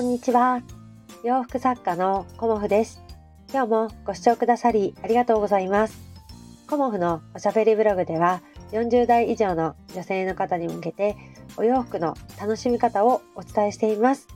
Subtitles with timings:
[0.00, 0.62] こんにちは。
[1.24, 3.02] 洋服作家のコモフです。
[3.52, 5.98] 今日もご視聴くださりありがとうございます。
[6.66, 8.40] コモフのおしゃべりブログでは
[8.72, 11.16] 40代以上の女性の方に向けて
[11.58, 14.26] お洋服の楽しみ方をお伝えしています。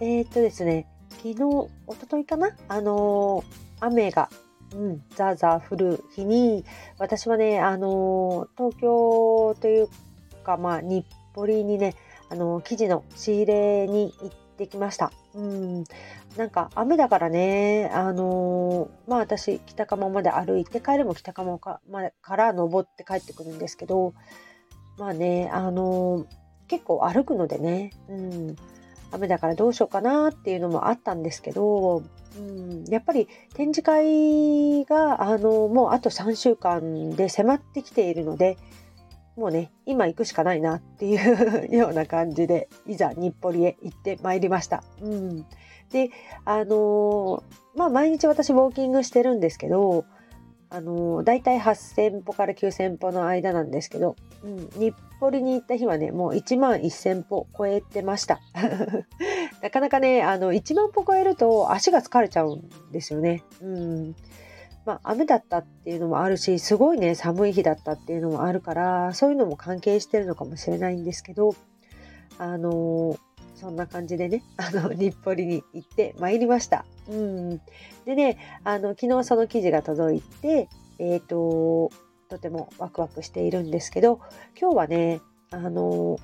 [0.00, 1.70] えー、っとですね、昨日、一
[2.00, 2.50] 昨日かな？
[2.66, 4.30] あのー雨が、
[4.74, 6.64] うん、ザーザー降る日に、
[6.98, 9.88] 私はね、あのー東京という
[10.42, 11.06] か、まあ、日
[11.36, 11.94] 暮里にね、
[12.30, 14.30] あのー生地の仕入れに行っ
[14.62, 15.12] てきました。
[15.34, 15.84] うん、
[16.36, 24.14] なんか雨だからね、あのーまあ私、北釜まで歩いて、帰りも北釜かまから登って帰ってくるんですけど、
[24.98, 26.26] まあね、あのー
[26.68, 28.56] 結構歩くのでね、うん、
[29.10, 32.02] 雨だからどうしようかなっていうのもあったんですけど、
[32.38, 38.56] うん、やっぱり展示会が、あのもうあと3週間で迫ってきているので、
[39.36, 44.84] もうね、今行くしかないなっていうような感じで、 いざ日暮里へ行ってまいりました。
[45.00, 45.46] うん、
[45.90, 46.10] で、
[46.44, 47.42] あのー
[47.74, 50.04] まあ毎日私ウォーキングしてるんですけど、
[50.68, 58.40] あのー、大体8000歩から9000歩の間なんですけど、うん、日暮里に行った日はね、もう1万1000歩超えてました。
[59.62, 63.42] なかなかね、あの、1万歩超えると足が疲れちゃうんですよね。
[63.62, 64.16] うん。
[64.84, 71.54] まあ、雨だったっていうのもあるし、すごいね、寒い日だったっていうのもあるから、そういうのも関係してるのかもしれないんですけど、
[72.38, 73.16] あの
[73.54, 76.84] そんな感じでね、あの、 日暮里に行ってまいりました。
[77.08, 77.58] うん。
[78.04, 81.90] でね、あの、昨日その記事が届いて、えっ、と、
[82.28, 84.18] とてもワクワクしているんですけど、
[84.60, 86.18] 今日はね、あの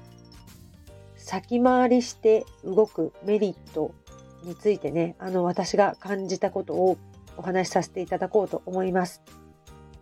[1.16, 3.92] 先回りして動くメリット
[4.42, 6.96] についてね、あの、私が感じたことを
[7.38, 9.22] お話しさせていただこうと思います。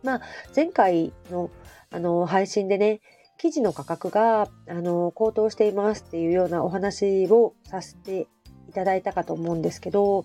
[0.03, 0.21] まあ、
[0.55, 1.51] 前回の、
[1.91, 3.01] あの、配信でね、
[3.39, 8.27] 生地の価格が、あの、高騰していますっていうようなお話をさせて
[8.69, 10.25] いただいたかと思うんですけど、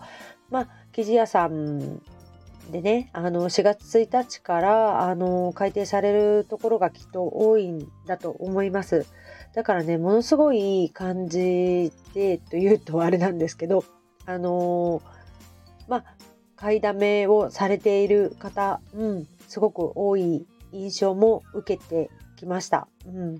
[0.49, 2.01] まあ、生地屋さん
[2.71, 9.05] でね、あの、4月1日から、あの、改定されるところがきっと多いんだと思います。
[9.53, 13.83] だからね、ものすごい感じでというとあれなんですけど、
[14.25, 15.20] あのまあ、
[16.61, 22.87] 買いだめをされている方、うん、すごく多い印象も受けてきました。
[23.07, 23.39] うん。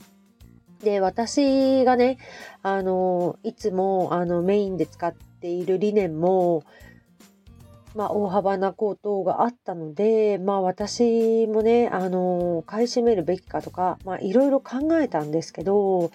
[0.83, 2.17] で、私がね、
[2.63, 6.63] あのいつもあのメインで使っている理念も、
[7.93, 16.09] まあ、大幅な高騰があったので、まあ、私もね、あの買い占めるべきかとか、いろいろ考えたんですけど、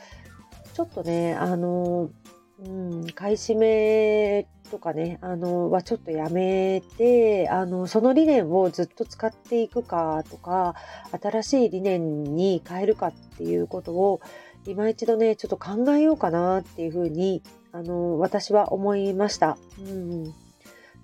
[0.74, 2.10] ちょっとね、あの
[2.58, 10.74] うん、買い占めとかね、あのはちょっとやめて、あの、その理念をずっと使っていくかとか、
[11.22, 14.20] 新しい理念に変えるかっていうことを、
[14.66, 19.58] 今一度ね、ちょっと考えようかなっていうふうに、あの、私は思いました。
[19.78, 20.24] うん。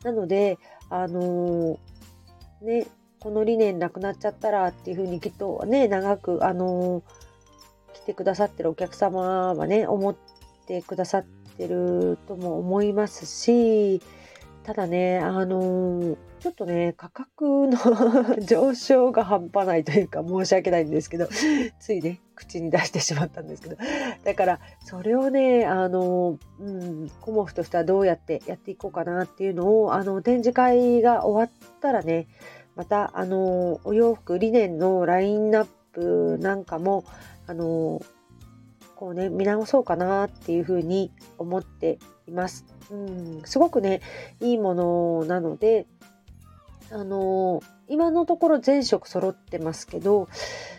[0.02, 0.58] なので、
[0.88, 1.78] あの
[2.62, 2.86] ね、
[3.20, 7.02] この理念なくなっちゃったらっていうふうにきっとね、長く、あの
[7.92, 10.16] 来てくださってるお客様はね、思っ
[10.66, 14.00] てくださってるとも思いますし、
[14.64, 17.78] ただね、あのちょっとね、価格の
[18.44, 21.28] 上昇が半端ないというか申し訳ないんですけど、
[21.78, 23.76] ついね、口に出してしまったんですけど、
[24.24, 32.26] だからそれをね、あの、うん、コモフとしてはどうやってやっていこうかなっていうのを、あの、展示会が終わったらね、
[32.74, 37.04] また、あの、お洋服、理念のラインナップなんかも、
[37.46, 38.00] あの、
[39.02, 41.98] こうね、見直そうかなっていうふうに思って
[42.28, 42.64] います。
[42.88, 44.00] うん、すごくね、
[44.40, 45.88] いいものなので、
[46.92, 50.28] あの今のところ全色揃ってますけど、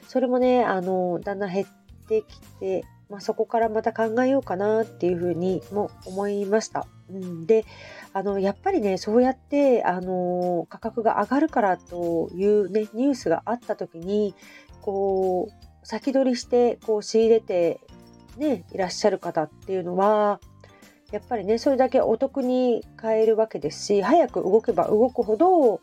[0.07, 1.67] それもね、あのだんだん減っ
[2.07, 6.87] てきて、まあ、そこからまた考えようかなっていうふうにも思いました。
[7.09, 7.65] うん、で、
[8.13, 14.33] あの、やっぱりね、そうやって、あの価格が上がるからというね、ニュースがあった時に、
[14.81, 17.81] こう、先取りして、こう、仕入れて、
[18.37, 20.39] ね、いらっしゃる方っていうのは、
[21.11, 25.81] やっぱりね、それだけお得に買えるわけですし、早く動けば動くほど、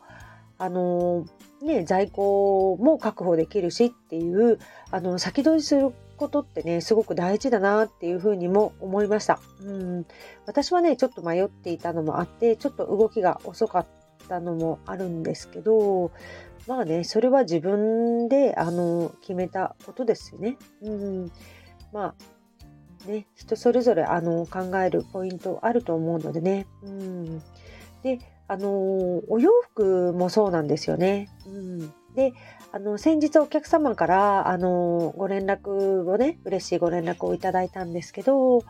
[0.57, 1.25] あの
[1.61, 4.59] ね、在庫も確保できるしっていう、
[4.91, 9.39] あの、先取りすることってね、すごく大事だなっていうふにも思いました。
[9.63, 10.05] うん。
[10.45, 13.87] 私はね、ちょっと迷っていたのもあって、ちょっと動きが遅かっ
[14.27, 16.11] たのもあるんですけど、
[16.67, 20.57] まあね、それは自分で、あの、決めたことですよね。
[20.81, 21.31] うん。
[21.91, 22.15] まあ、
[23.05, 26.67] ね、人それぞれあの考えるポイントあると思うのでね。
[26.83, 27.39] うん、
[28.03, 28.69] で、あの
[29.29, 31.29] お洋服もそうなんですよね。
[31.45, 32.33] うん、で、
[32.71, 38.63] あの先日お客様からあのご連絡をね、嬉しいご連絡をいただいたんですけど、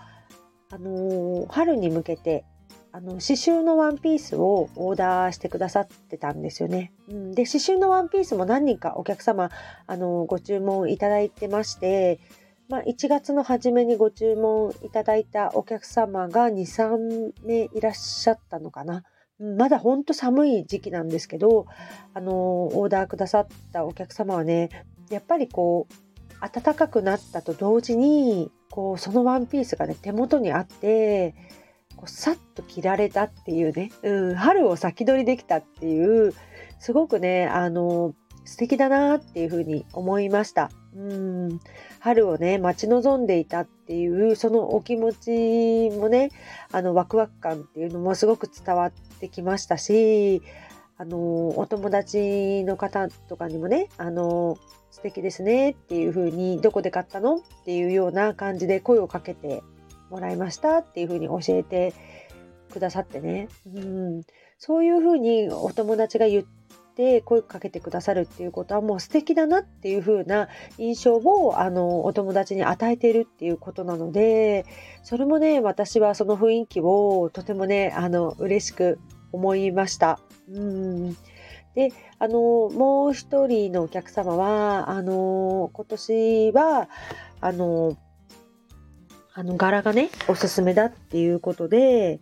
[0.69, 2.45] あの春に向けて
[2.93, 6.93] あの刺繍のワンピースをオーダーしてくださってたんですよね。
[7.09, 9.49] うん、で刺繍のワンピースも何人かお客様
[9.87, 12.19] あのご注文いただいてまして、
[12.71, 19.03] まあ、1月の初めにご注文いただいたお客様が23名いらっしゃったのかな。
[19.57, 21.65] まだほんと寒い時期なんですけど、
[22.13, 24.69] あのオーダーくださったお客様はね
[25.09, 31.35] やっぱりこう暖かくなったと同時にこうそのワンピースがね手元にあって
[31.97, 36.33] こうさっと着られたっていうね、うん、春を先取りできたっていう
[36.79, 38.13] すごくねあの
[38.45, 40.71] 素敵だなっていうふうに思いました。
[40.95, 41.59] うん。
[41.99, 46.31] 春をね待ち望んでいたっていうそのお気持ちもね
[46.71, 50.41] あのワクワク感っていうのもすごく伝わってきましたし
[50.97, 54.57] あのお友達の方とかにもねあの
[54.91, 59.63] 素敵ですねっていう風にどこで買ったのっていうような感じで声をかけて
[60.09, 61.93] もらいましたっていう風に教えて
[62.71, 64.21] くださってね、うん、
[64.57, 66.43] そういう風にお友達が言っ
[66.95, 74.65] て声かけてくださるっていうことはもう素敵だなっていう風な印象をあのお友達に与えているっていうことなので
[75.03, 78.99] それもね私はその雰囲気をとてもねあの嬉しく
[79.31, 80.19] 思いました。
[80.49, 81.17] うん
[81.73, 86.89] であのもう一人のお客様はあの今年は
[87.39, 87.97] あの
[89.33, 92.19] あの柄がねおすすめだっていうことで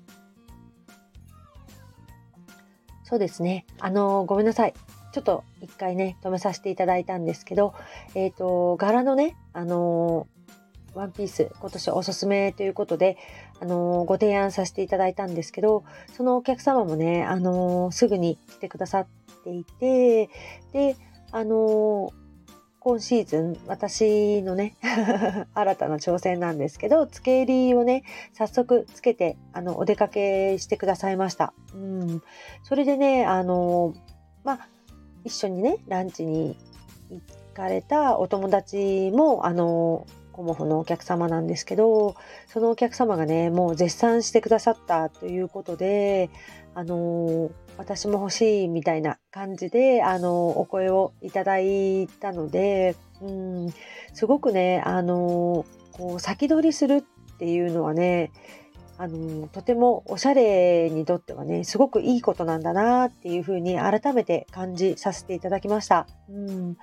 [3.09, 3.65] そうですね。
[3.79, 4.73] あのごめんなさい。
[5.11, 7.73] ちょっと一回ね止めさせていただいたんですけど
[8.13, 10.27] えっ、ー、と柄のねあの
[10.93, 13.17] ワンピース今年おすすめということで
[13.59, 15.83] あのご提案させていただいたんですけど
[16.15, 19.07] そのお客様もねあのすぐに来てくださっ
[19.43, 20.29] ていて
[20.71, 20.95] で
[21.31, 22.13] あの
[22.79, 24.75] 今シーズン私のね
[25.53, 28.03] 新たな挑戦なんですけど付け襟をね
[28.33, 31.53] 早速つけてあのお出かけしてくださいました。
[31.73, 32.23] うん、
[32.63, 33.93] それでねあの
[34.43, 34.67] まあ
[35.25, 36.55] 一緒にねランチに
[37.09, 37.21] 行
[37.53, 40.07] かれたお友達もあの
[40.39, 42.15] コモフのお客様なんですけど
[42.47, 46.29] そのお客様がねもう絶賛してくださったということで
[46.73, 53.73] あの私も欲しいみたいな感じであのお声をいただいたのでうん
[54.13, 57.03] すごくねあのこう先取りする
[57.33, 58.31] っていうのはね
[58.97, 66.07] あのとてもおしゃれにとってはねすごくいいことなんだなっていうふうに改めて感じさせていただきました。
[66.29, 66.77] うん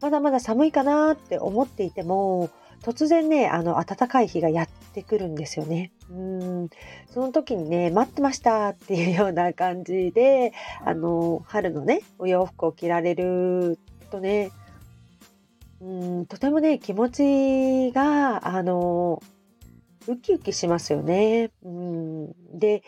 [0.00, 2.50] まだまだ寒いかなって思っていても
[2.82, 5.92] 突然ね、あの、暖かい日がやってくるんですよね。
[6.10, 6.68] うん。
[7.08, 10.52] その時にね、待ってましたっていうような感じで、
[10.84, 13.78] あの、春のね、お洋服を着られる
[14.10, 14.50] とね、
[15.80, 17.08] うん、とてもね、気持
[17.90, 19.22] ちが、あの、
[20.08, 21.50] ウキウキしますよね。
[21.62, 22.58] うん。
[22.58, 22.82] で、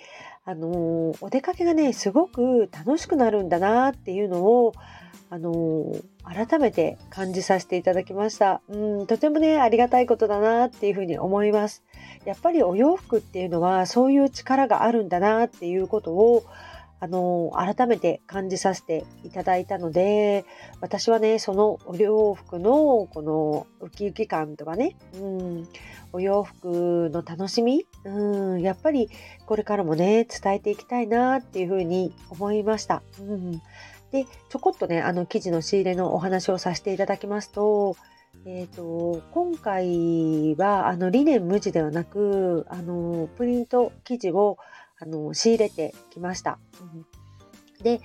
[0.45, 4.73] あの、お出かけがね、すごく楽しくなるんだなっていうのを、
[5.31, 8.63] あの改めて感じさせていただきました。
[8.69, 11.85] うん、とてもね、ありがたいことだなっていうふうに思います。
[12.25, 16.45] やっぱりお洋服っていうのはそういう力があるんだなっていうことを
[17.01, 20.47] あの改めて感じさせていただいたので
[20.81, 25.69] 私はねそのお洋服のこのウキウキ感とかね、うん、
[26.15, 29.11] お洋服の楽しみ、うん、やっぱり
[29.45, 33.03] これからもね伝えていきたいなっていうふうに思いました。
[33.21, 33.63] うん
[34.15, 37.97] で、ちょこっとね、あの、記事の仕入れのお話をさせていただきますと、
[38.47, 44.57] えっ、ー、と、今回は、あの、理念無地ではなく、あの、プリント生地を、
[45.01, 46.61] あの、仕入れてきました。
[46.81, 48.01] うん、で、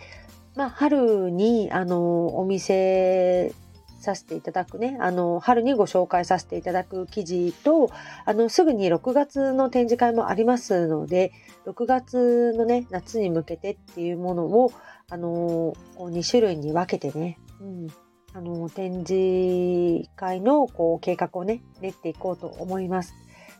[0.55, 3.53] まあ、春に、あの、お店
[3.99, 7.89] させていただくね、あの、春にご紹介させていただく記事と、
[8.25, 11.31] あの、すぐに6月の展示会もありますので、
[11.65, 14.71] 6月のね、夏に向けてっていうものを、
[15.11, 17.87] あのこう2種類に分けてね、うん、
[18.33, 23.15] あの展示会のこう計画をね練っていこうと思います。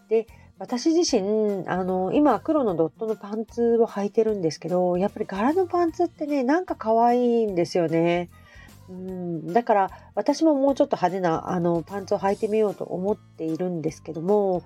[0.10, 0.28] で
[0.60, 8.30] 私自身あの今黒のドットのパンツを履いてるんですけどやっぱり柄のパンツってねなんか可愛いんですよね。
[8.90, 14.64] うん、だから私ももうちょっと派手なあのパンツを履いてみようと思っているんですけども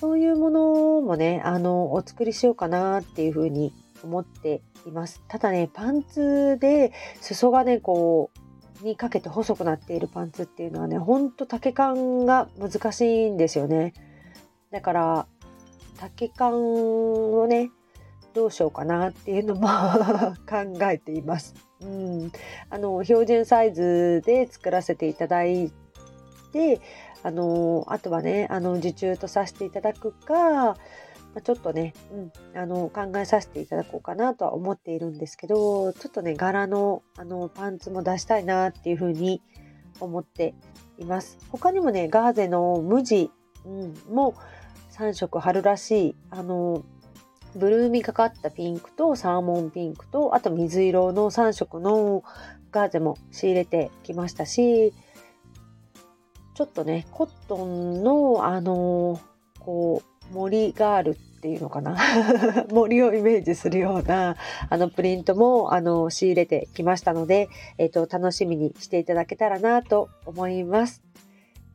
[0.00, 5.22] そういうものもねあのお作りしようかなっていうふうに思っています。
[5.28, 8.30] ただね、パンツで裾がね、こ
[8.82, 13.94] う、にかけて細くなっているパンツっていうのはね、ほんと丈感が難しいんですよね。
[14.70, 15.26] だから、
[15.98, 16.52] 丈感
[17.32, 17.70] をね、
[18.34, 19.68] どうしようかなっていうのも
[20.48, 21.54] 考えています。
[21.80, 22.32] うん、
[22.70, 25.72] あの標準サイズで作らせていただい
[26.52, 26.80] て
[27.22, 30.76] あのあとはねあの受注とさせていただくか
[31.36, 31.92] ま、ちょっとね、
[32.54, 39.42] うん、あの考えさせていただこうかなとは思っているんですけどちょっとね柄のあのパンツも出したいなっていうふうに
[40.00, 40.54] 思って
[40.98, 41.38] います。
[41.50, 43.30] 他にもねガーゼの無地、
[43.66, 44.34] うん、も
[44.92, 46.84] 3色春らしいあの
[47.56, 52.22] ブルーみがかったピンクとサーモンピンクとあと水色の3色の
[52.70, 54.92] ガーゼも仕入れてきましたし
[56.54, 59.20] ちょっとねコットンのあの
[59.58, 61.96] こう森ガールっていうのかな
[62.72, 64.36] 森をイメージするような
[64.68, 67.48] あのプリントもあの仕入れてきましたので、
[67.78, 71.02] えっと、楽しみにしていただけたらなと思います。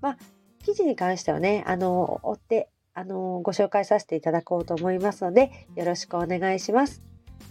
[0.02, 0.18] まあ
[0.64, 7.02] 記事に関してはねあの追ってあのご紹介させていただこうと思いますのでよろしくお願いします。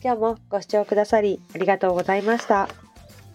[0.02, 2.68] 今日もご視聴くださりありがとうございました。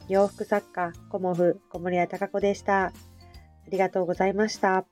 [0.07, 2.85] 洋服作家コモフ小森屋隆子でした。
[2.85, 2.91] あ
[3.69, 4.85] りがとうございました。